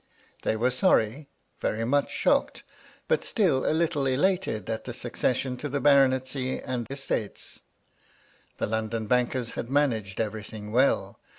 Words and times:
They 0.41 0.55
were 0.55 0.71
sorry; 0.71 1.29
very 1.59 1.85
much 1.85 2.09
shocked; 2.09 2.63
but 3.07 3.23
still 3.23 3.67
a 3.69 3.69
little 3.71 4.07
elated 4.07 4.67
at 4.67 4.85
the 4.85 4.95
succession 4.95 5.57
to 5.57 5.69
the 5.69 5.79
baronetcy 5.79 6.59
and 6.59 6.87
estates. 6.89 7.59
The 8.57 8.65
London 8.65 9.05
bankers 9.05 9.51
had 9.51 9.69
managed 9.69 10.19
everything 10.19 10.71
well. 10.71 11.19